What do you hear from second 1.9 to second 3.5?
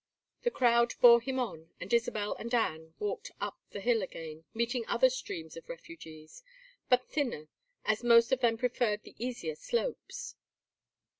Isabel and Anne walked